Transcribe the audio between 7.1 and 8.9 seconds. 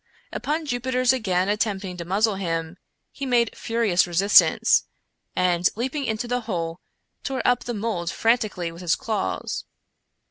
tore up the mold frantically with